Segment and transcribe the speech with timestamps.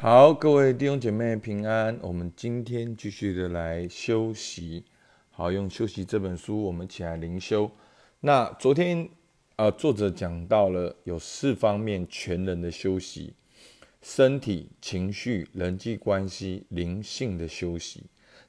[0.00, 1.98] 好，各位弟兄姐妹平安。
[2.00, 4.84] 我们今天继续的来休息。
[5.28, 7.68] 好，用休息这本书，我们起来灵修。
[8.20, 9.08] 那昨天
[9.56, 13.34] 啊，作者讲到了有四方面全人的休息：
[14.00, 18.04] 身体、情绪、人际关系、灵性的休息。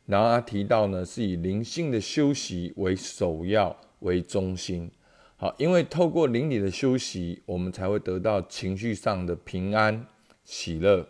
[0.06, 4.92] 然后他提到呢，是以灵性的休息为首要为中心。
[5.36, 10.06] 好，因为透过灵里的休息，我们才会得到情绪上的平安、
[10.44, 11.08] 喜乐。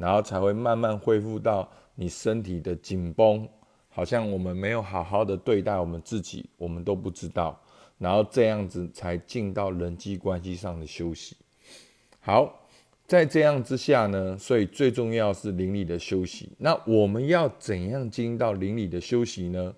[0.00, 3.46] 然后才会慢慢恢复到你身体的紧绷，
[3.90, 7.60] 好像我们没有好好的对待我们自己，我们都不知道。
[7.98, 11.36] 然后这样子才进到人际关系上的休息。
[12.18, 12.66] 好，
[13.06, 16.48] 在这样之下呢，所以最重要是邻里的休息。
[16.56, 19.74] 那我们要怎样进到邻里的休息呢？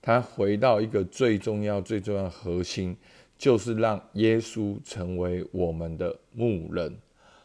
[0.00, 2.96] 他回到一个最重要、最重要的核心，
[3.36, 6.96] 就是让耶稣成为我们的牧人。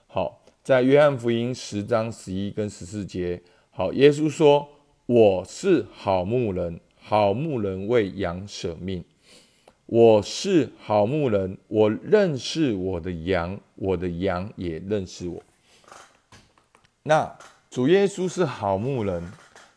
[0.07, 0.39] 好。
[0.63, 4.65] 在约翰福音十章十一跟十四节，好，耶稣说
[5.05, 9.03] ：“我是好牧人，好牧人为羊舍命。
[9.85, 15.43] 我是好牧人，我认识我的羊，我的羊也认识我。”
[17.03, 17.37] 那
[17.69, 19.21] 主耶稣是好牧人，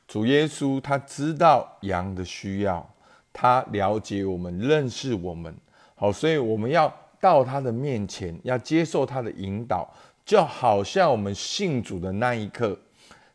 [0.06, 2.88] 主耶稣他知道羊的需要，
[3.32, 5.52] 他了解我们，认识我们。
[5.96, 9.92] 好，所以我们要到他的面前，要接受他的引导。
[10.26, 12.76] 就好像我们信主的那一刻，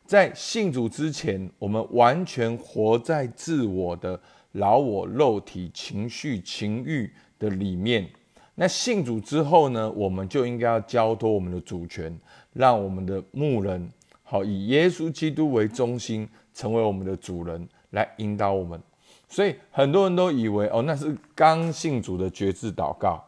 [0.04, 4.20] 在信主之前，我们完全活在自我的
[4.52, 8.06] 老我、肉体、情绪、情欲的里面。
[8.54, 12.14] 那信主之后呢，我们就应该要交托我们的主权，
[12.52, 13.90] 让我们的牧人
[14.22, 18.78] 好以耶稣基督为中心，成为我们的主人，来引导我们。
[19.26, 23.24] 所以很多人都以为哦，那是刚信主的绝志祷告。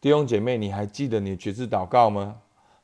[0.00, 2.36] 弟兄姐妹，你还记得你的绝志祷告吗？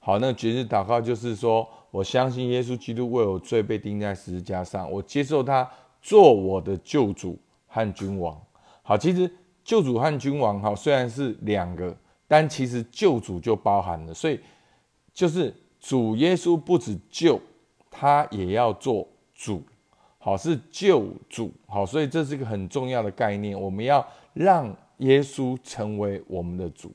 [0.06, 5.66] 好，那绝志祷告就是说，我相信耶稣基督为我罪被钉在十字架上，我接受他
[6.02, 8.38] 做我的救主和君王。
[8.82, 9.30] 好，其实
[9.64, 11.96] 救主和君王，哈，虽然是两个，
[12.28, 14.38] 但其实救主就包含了，所以
[15.14, 17.40] 就是主耶稣不止救，
[17.90, 19.62] 他也要做主。
[20.18, 21.50] 好，是救主。
[21.66, 26.92] 好，所以这是一个很重要的概念，我们要让耶稣成为我们的主。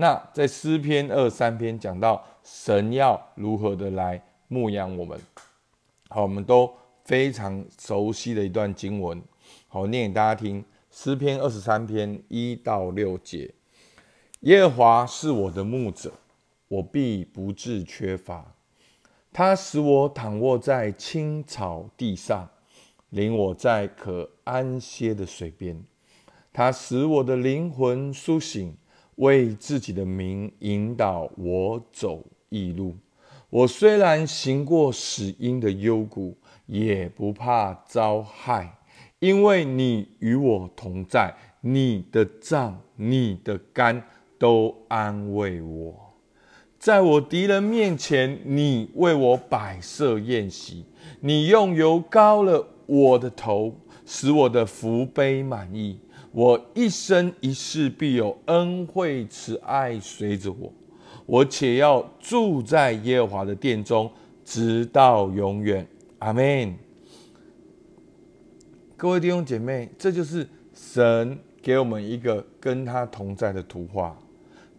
[0.00, 5.20] 那在诗篇二三篇讲到神要如何的来牧养我们，
[6.08, 6.72] 好，我们都
[7.04, 9.20] 非常熟悉的一段经文，
[9.66, 10.64] 好念给大家听。
[10.92, 13.52] 诗篇二十三篇一到六节：
[14.42, 16.12] 耶和华是我的牧者，
[16.68, 18.54] 我必不致缺乏。
[19.32, 22.48] 他使我躺卧在青草地上，
[23.08, 25.82] 领我在可安歇的水边。
[26.52, 28.76] 他使我的灵魂苏醒。
[29.18, 32.96] 为自己的名引导我走义路，
[33.50, 36.36] 我虽然行过死荫的幽谷，
[36.66, 38.78] 也不怕遭害，
[39.18, 44.02] 因为你与我同在，你的杖、你的肝
[44.38, 45.94] 都安慰我。
[46.78, 50.84] 在我敌人面前，你为我摆设宴席，
[51.20, 53.74] 你用油膏了我的头，
[54.06, 55.98] 使我的福杯满意。
[56.30, 60.70] 我一生一世必有恩惠慈爱随着我，
[61.24, 64.10] 我且要住在耶和华的殿中，
[64.44, 65.86] 直到永远。
[66.18, 66.74] 阿门。
[68.96, 74.16] 各位弟兄姐妹，这就是神给我们一个跟他同在的图画，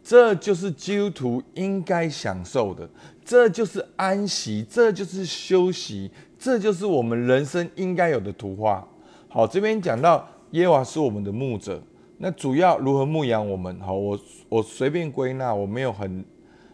[0.04, 2.88] 这就是基督徒应该享受的，
[3.26, 8.88] 这就是安息，这就是休息，这就是我们人生应该有的图画。
[9.28, 10.30] 好，这边讲到。
[10.52, 11.82] 耶和华是我们的牧者，
[12.18, 13.80] 那主要如何牧养我们？
[13.80, 16.26] 好，我我随便归纳，我没有很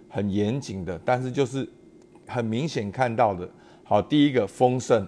[0.07, 1.67] 很严谨的，但是就是
[2.25, 3.49] 很明显看到的。
[3.83, 5.05] 好，第一个丰盛，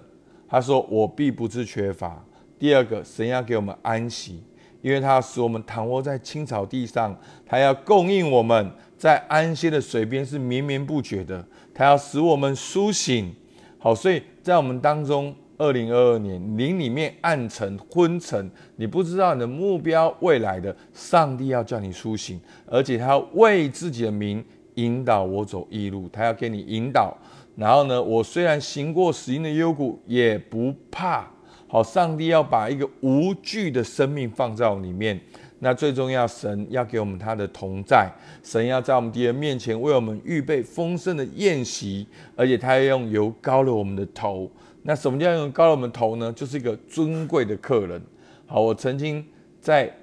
[0.50, 2.22] 他说我必不是缺乏。
[2.60, 4.44] 第二个，神要给我们安息，
[4.82, 13.34] 因为他要使我们躺卧在青草地上，他要供应我们在安歇的水边是绵绵不绝的，他要使我们苏醒。
[13.80, 15.34] 好，所以在我们当中。
[15.58, 24.44] 二零二二年，灵里面暗沉昏沉，你不知道你的目标未来的，上帝要叫你苏醒，而且他要为自己的名
[24.76, 27.18] 引导我走义路，他要给你引导。
[27.56, 31.28] 然后呢，我虽然行过死荫的幽谷，也不怕。
[31.68, 35.20] 好，上帝要把一个无惧的生命放在我里面。
[35.60, 38.08] 那最重要，神要给我们他的同在，
[38.44, 42.06] 神要在我们敌人面前为我们预备丰盛的宴席，
[42.36, 44.48] 而且他要用油膏了我们的头。
[44.90, 46.32] 那什么叫用高了我们头呢？
[46.32, 48.02] 就是一个尊贵的客人。
[48.46, 49.22] 好，我曾经
[49.60, 49.94] 在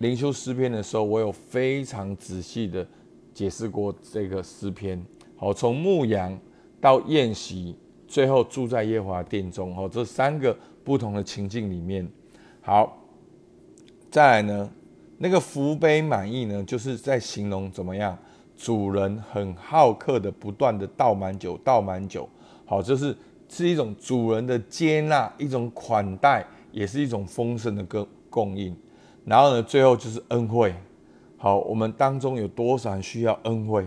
[0.00, 2.86] 灵修诗篇的时候，我有非常仔细的
[3.32, 5.02] 解释过这个诗篇。
[5.34, 6.38] 好，从牧羊
[6.78, 7.74] 到宴席，
[8.06, 9.74] 最后住在耶和华殿中。
[9.78, 10.54] 哦，这三个
[10.84, 12.06] 不同的情境里面，
[12.60, 13.02] 好，
[14.10, 14.70] 再来呢，
[15.16, 18.14] 那个福杯满意呢，就是在形容怎么样，
[18.54, 22.28] 主人很好客的，不断的倒满酒，倒满酒。
[22.66, 23.16] 好，就是
[23.48, 28.74] 是一种主人的接纳，一种款待，也是一种丰盛的供供应。
[29.24, 30.74] 然后呢，最后就是恩惠。
[31.36, 33.86] 好，我们当中有多少人需要恩惠？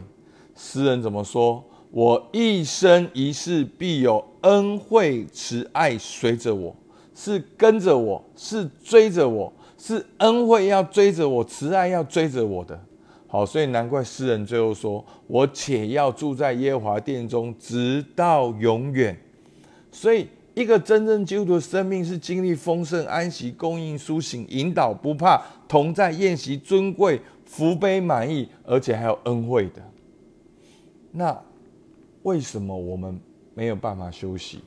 [0.55, 1.63] 诗人怎么说？
[1.91, 6.75] 我一生一世必有恩惠慈爱随着我，
[7.15, 12.79] 是跟着我，是追着我，是恩惠要追着我，慈爱要追着我的。
[13.27, 19.17] 好，所以难怪诗人最后说：“我且要住在耶华殿中，直到永远。”
[19.97, 29.81] 所以，一个真正基督徒的生命是经历丰盛、安息、供应、苏醒、引导，不怕同在宴席、尊贵、福杯满意，而且还有恩惠的。
[31.11, 31.35] 那
[32.21, 33.19] 为什么我们
[33.55, 34.59] 没有办法休息？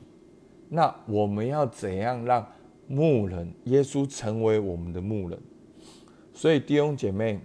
[0.67, 2.45] 那我们要怎样让
[2.89, 5.39] 牧人耶稣成为我们的牧人？
[6.33, 7.39] 所以弟兄姐妹。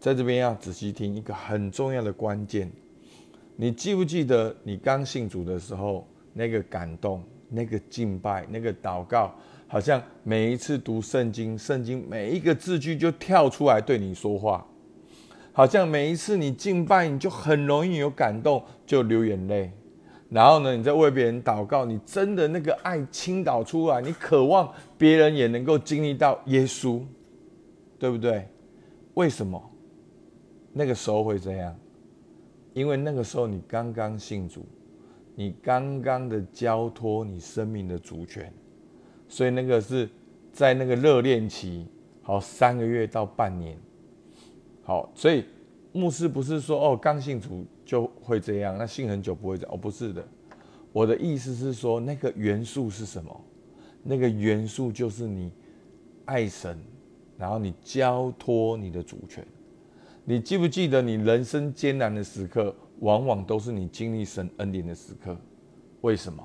[0.00, 2.72] 在这边要仔细听一个很重要的关键，
[3.60, 9.34] 你记不记得你刚信主的时候那个感动、那个敬拜、那个祷告，
[9.68, 14.66] 好像每一次读圣经，圣经每一个字句就跳出来对你说话，
[15.52, 19.70] 好像每一次你敬拜，你就很容易有感动，就流眼泪。
[20.30, 27.02] 然后呢，你在为别人祷告，你真的那个爱倾倒出来，你渴望别人也能够经历到耶稣，
[27.98, 28.48] 对不对？
[29.12, 29.62] 为什么？
[30.72, 31.76] 那个时候会这样，
[32.72, 34.64] 因为那个时候你刚刚信主，
[35.34, 38.52] 你刚刚的交托你生命的主权，
[39.28, 40.08] 所以那个是
[40.52, 41.86] 在那个热恋期，
[42.22, 43.76] 好三个月到半年，
[44.82, 45.44] 好，所以
[45.92, 50.26] 牧师不是说哦刚信主就会这样，那信很久不会这样，哦不是的，
[50.92, 53.44] 我的意思是说那个元素是什么？
[54.02, 55.52] 那个元素就是你
[56.24, 56.78] 爱神，
[57.36, 59.46] 然后你交托你的主权。
[60.24, 65.36] 你记不记得，你人生艰难的时刻，往往都是你经历神恩典的时刻。
[66.02, 66.42] 为什么？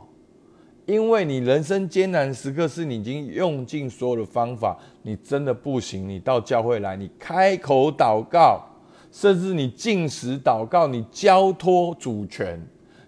[0.86, 8.64] 因为你人生艰难的时刻，是你已经用尽所有的方法，你真的不行，你到教会来，你开口祷告，
[9.12, 12.60] 甚至你进食祷告，你交托主权，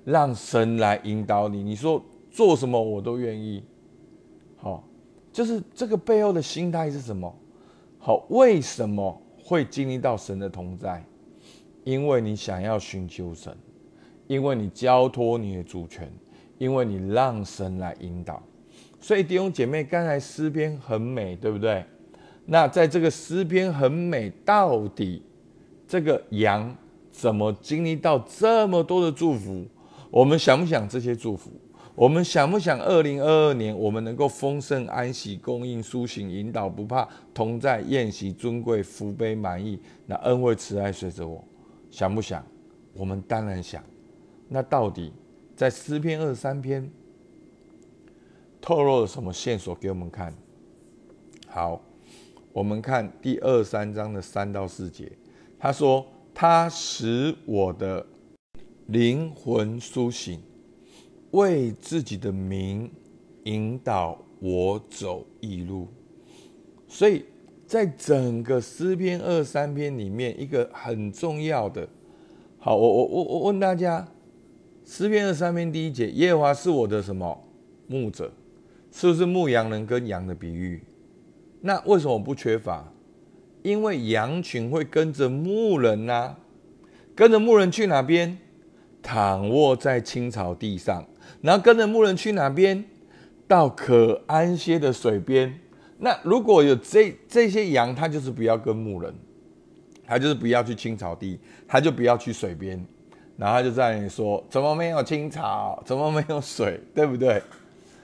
[0.04, 1.64] 让神来引导你。
[1.64, 3.64] 你说做什么我都愿意。
[4.56, 4.84] 好，
[5.32, 7.34] 就是这个背后的心态是什么？
[8.00, 9.22] 好，为什么？
[9.48, 11.02] 会经历到神的同在，
[11.86, 13.56] 因为你想要寻求神，
[14.28, 16.12] 因为你交托你的主权，
[16.58, 18.44] 因为你让神来引导。
[19.00, 21.86] 所以弟兄姐妹，刚才诗篇很美，对不对？
[22.46, 25.24] 那在这个诗篇很美，到底
[25.88, 26.76] 这个羊
[27.10, 29.66] 怎么经历到这么多的祝福？
[30.12, 31.50] 我们想不想这些祝福？
[31.98, 41.44] 我们想不想二零二二年我们能够丰盛安息供应苏醒引导不怕同在宴席尊贵福杯满意那恩惠慈爱随着我
[41.90, 42.46] 想不想？
[42.94, 43.84] 我们当然想。
[44.48, 45.12] 那到底
[45.56, 46.88] 在诗篇二十三篇
[48.62, 50.32] 透露了什么线索给我们看？
[51.48, 51.82] 好，
[52.54, 55.12] 我们看第二三章的三到四节，
[55.58, 58.06] 他说：“他使我的
[58.86, 60.40] 灵魂苏醒。”
[61.38, 62.92] 为自己的名
[63.44, 65.88] 引导我走义路，
[66.88, 67.26] 所以
[67.68, 71.88] 在整个诗篇二三篇里面，一个很重要的，
[72.58, 74.08] 好，我我我我问大家，
[74.84, 77.44] 诗篇二三篇第一节，耶和华是我的什么
[77.88, 78.32] 牧者，
[78.92, 80.82] 是不是牧羊人跟羊的比喻？
[81.62, 82.92] 那为什么不缺乏？
[83.62, 86.36] 因为羊群会跟着牧人呐，
[87.16, 88.40] 跟着牧人去哪边？
[89.04, 91.06] 躺卧在青草地上。
[91.42, 92.84] 然后跟着牧人去哪边？
[93.48, 95.58] 到可安歇的水边。
[96.00, 99.14] 那如果有这这些羊，它就是不要跟牧人，
[100.06, 102.86] 它就是不要去青草地，它就不要去水边。
[103.38, 105.82] 然后他就在那里说：怎么没有青草？
[105.86, 106.80] 怎么没有水？
[106.94, 107.42] 对不对？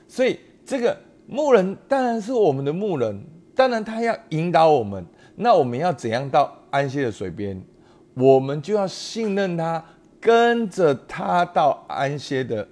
[0.08, 0.96] 所以这个
[1.28, 3.22] 牧人当然是我们的牧人，
[3.56, 5.06] 当然他要引导我们。
[5.36, 7.62] 那我们要怎样到安歇的水边？
[8.14, 9.84] 我们就要信任他，
[10.22, 12.68] 跟着他到安歇的。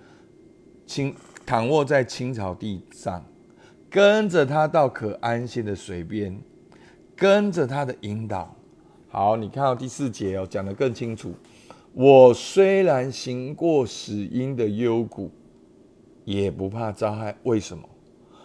[0.92, 3.24] 青躺卧在青草地上，
[3.90, 6.38] 跟着他到可安心的水边，
[7.16, 8.54] 跟着他的引导。
[9.08, 11.34] 好，你看到第四节哦，讲得更清楚。
[11.94, 15.32] 我虽然行过死荫的幽谷，
[16.26, 17.38] 也不怕遭害。
[17.44, 17.88] 为什么？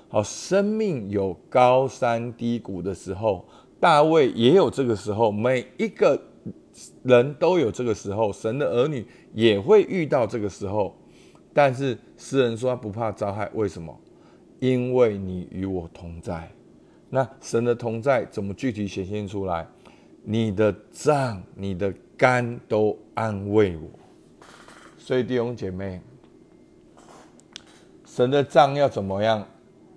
[0.06, 3.44] 好，生命有高山低谷的时候，
[3.80, 6.22] 大卫也有这个时候，每一个
[7.02, 10.96] 人都有这个时候，神的儿女也会遇到这个时候。
[11.56, 13.98] 但是诗人说他不怕遭害，为什么？
[14.60, 16.46] 因为你与我同在。
[17.08, 19.66] 那神的同在怎么具体显现出来？
[20.22, 23.88] 你的脏、你的肝都安慰我。
[24.98, 26.02] 所以弟兄姐妹，
[28.04, 29.42] 神的脏要怎么样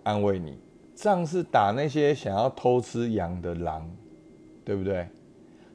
[0.04, 0.58] 安慰你？
[0.96, 3.86] 仗是打那些想要偷吃羊的狼，
[4.64, 5.06] 对不对？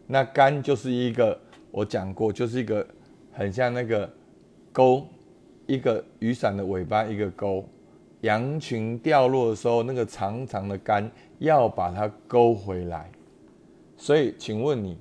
[0.06, 1.38] 那肝就是一个，
[1.70, 2.86] 我讲过，就是一个
[3.32, 4.10] 很像那个
[4.72, 5.06] 钩，
[5.66, 7.64] 一个雨伞的尾巴，一个钩。
[8.20, 13.10] 羊群掉落的时候，那个长长的杆要把它勾回来。
[13.96, 14.96] 所以，请问你，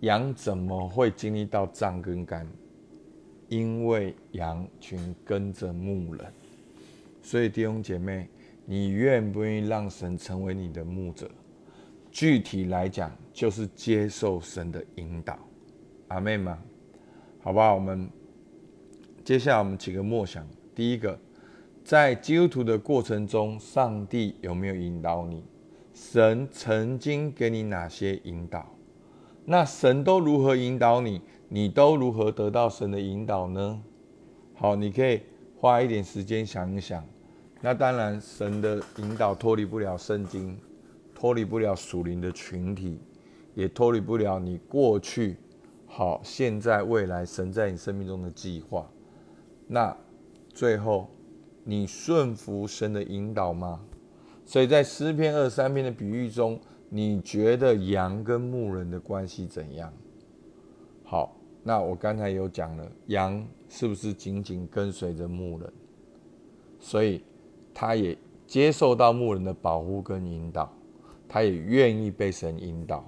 [0.00, 2.46] 羊怎么会经历到杖跟杆？
[3.48, 6.24] 因为羊群跟着牧人。
[7.22, 8.28] 所以，弟兄姐妹。
[8.68, 11.30] 你愿不愿意让神成为你的牧者？
[12.10, 15.38] 具体来讲，就是接受神的引导。
[16.08, 16.58] 阿妹吗？
[17.44, 17.76] 好不好？
[17.76, 18.10] 我们
[19.26, 20.46] 接下来我们几个默想。
[20.72, 21.18] 第一个，
[21.84, 25.42] 在基督徒的过程中，上帝有没有引导你？
[25.92, 28.64] 神曾经给你哪些引导？
[29.44, 31.20] 那神都如何引导你？
[31.48, 33.82] 你都如何得到神的引导呢？
[34.54, 35.22] 好，你可以
[35.58, 37.04] 花一点时间想一想。
[37.60, 40.56] 那当然，神的引导脱离不了圣经，
[41.16, 43.00] 脱离不了属灵的群体，
[43.56, 45.36] 也脱离不了你过去、
[45.84, 48.88] 好、现在、未来神在你生命中的计划。
[49.66, 49.96] 那
[50.48, 51.08] 最后，
[51.64, 53.80] 你顺服神的引导吗？
[54.44, 59.92] 所以在诗篇二三篇的比喻中，你觉得羊跟牧人的关系怎样？
[61.04, 65.72] 好，那我刚才有讲了，羊是不是紧紧跟随着牧人？
[66.78, 67.22] 所以。
[67.78, 70.72] 他也接受到牧人的保护跟引导，
[71.28, 73.04] 他也愿意被神引导。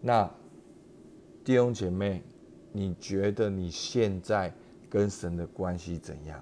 [0.00, 0.32] 那
[1.42, 2.22] 弟兄姐妹，
[2.70, 4.54] 你觉得你现在
[4.94, 6.40] 跟神的关系怎样？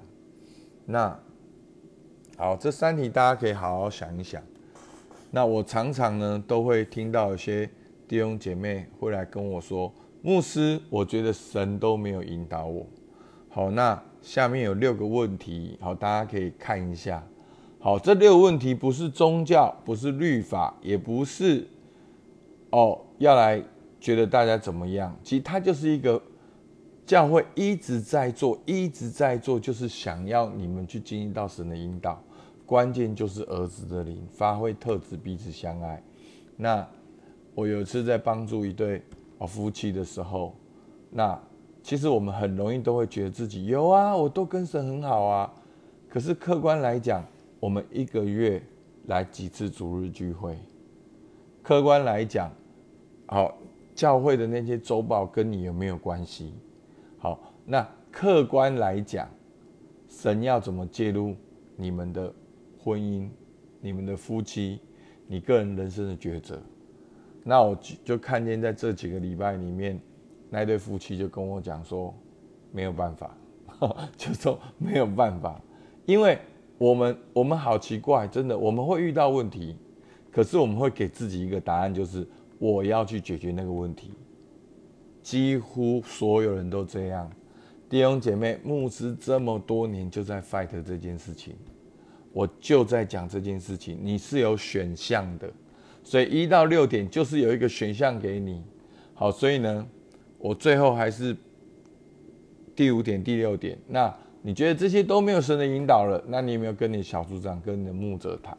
[0.84, 1.18] 那
[2.36, 4.42] 好，这三题大家可以好好想一想。
[5.30, 7.66] 那我常常呢都会听到有些
[8.06, 9.90] 弟兄姐妹会来跟我说
[10.20, 12.86] ：“牧师，我觉得神都没有引导我。”
[13.48, 17.26] 好，那下面有六个问题，好，大家可以看一下。
[17.80, 21.66] 好，这六个问题不是宗教，不是律法，也不是
[22.68, 23.62] 哦，要来
[23.98, 25.16] 觉得大家怎么样？
[25.24, 26.20] 其实它就是一个
[27.04, 32.22] 教会一直在做，一直在做，就是想要你们去经历到神的引导。
[32.64, 36.02] 关键就是儿子的灵发挥特质，彼此相爱。
[36.56, 36.86] 那
[37.54, 39.02] 我有一次在帮助一对
[39.38, 40.54] 哦夫妻的时候，
[41.10, 41.38] 那
[41.82, 45.52] 其实我们很容易都会觉得自己有啊，我都跟神很好啊。
[46.08, 47.22] 可是客观来讲，
[47.58, 48.62] 我们一个月
[49.06, 50.56] 来几次主日聚会？
[51.62, 52.50] 客观来讲，
[53.26, 53.54] 好，
[53.94, 56.54] 教会的那些周报跟你有没有关系？
[57.22, 59.30] 好，那客观来讲，
[60.08, 61.36] 神要怎么介入
[61.76, 62.34] 你们的
[62.76, 63.30] 婚姻、
[63.80, 64.80] 你们的夫妻、
[65.28, 66.60] 你个人人生的抉择？
[67.44, 70.00] 那我就看见在这几个礼拜里面，
[70.50, 72.12] 那对夫妻就跟我讲说，
[72.72, 73.38] 没有办法，
[74.18, 75.62] 就说没有办法，
[76.06, 76.36] 因为。
[76.78, 79.76] 我们我们好奇怪，真的，我们会遇到问题，
[80.32, 82.26] 可是我们会给自己一个答案，就是
[82.58, 84.10] 我要去解决那个问题。
[85.22, 87.30] 几乎所有人都这样，
[87.88, 91.54] 弟兄姐妹，牧师这么多年就在 fight 这件事情，
[92.32, 93.98] 我就在讲这件事情。
[94.02, 95.50] 你是有选项的，
[96.02, 98.62] 所以一到六点就是有一个选项给你。
[99.14, 99.86] 好，所以呢，
[100.38, 101.36] 我最后还是
[102.74, 104.14] 第五点、第六点那。
[104.44, 106.20] 你觉得这些都没有神的引导了？
[106.26, 108.58] 那你有没有跟你小组长、跟你的牧者谈？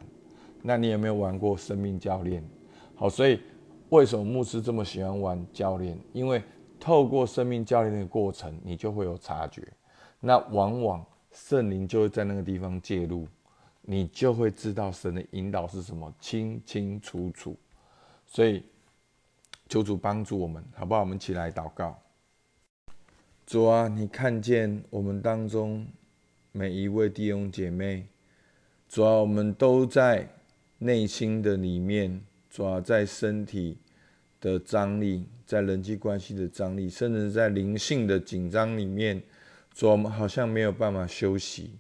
[0.61, 2.41] 那你有没有玩过生命教练？
[2.95, 3.37] 好，所以
[3.89, 5.97] 为什么牧师这么喜欢玩教练？
[6.13, 6.41] 因为
[6.79, 9.65] 透过生命教练的过程，你就会有察觉。
[10.19, 13.27] 那往往圣灵就会在那个地方介入，
[13.81, 17.55] 你就会知道神的引导是什么，清清楚楚。
[18.25, 18.63] 所以
[19.69, 21.01] 求主帮助我们，好不好？
[21.01, 21.97] 我们起来祷告。
[23.45, 25.85] 主啊，你看见我们当中
[26.51, 28.07] 每一位弟兄姐妹，
[28.87, 30.27] 主啊，我们都在
[30.77, 32.21] 内心的里面，
[32.53, 33.75] 主啊，在身体
[34.39, 39.19] 的张力，在人际关系的张力，甚至在灵性的紧张里面，
[39.73, 41.71] 主啊，我们好像没有办法休息。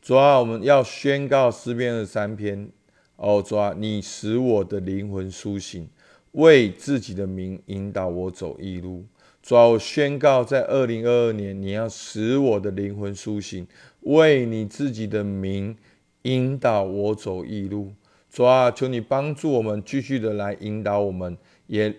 [0.00, 2.70] 主啊，我们要宣告诗篇的三篇，
[3.16, 5.88] 哦，主啊，你使我的灵魂苏醒，
[6.30, 9.04] 为自己的名引导我走义路。
[9.42, 13.66] 主啊，我宣告，在二零二二年，你要使我的灵魂苏醒，
[14.02, 15.76] 为你自己的名
[16.22, 17.92] 引导我走义路。
[18.32, 21.36] 主啊，求你帮助我们，继续的来引导我们，
[21.66, 21.94] 也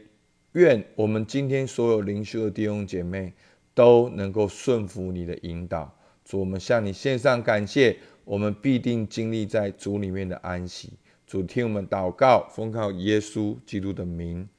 [0.54, 3.32] 愿我们今天所有灵修的弟兄姐妹
[3.76, 10.94] 都能够顺服你的引导，主，我们向你献上感谢，我们必定经历在主里面的安息。
[11.28, 14.50] 主，听我们祷告，奉靠耶稣基督的名，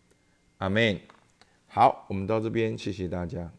[0.59, 1.01] 阿门。
[1.67, 3.53] 好，我们到这边，谢谢大家。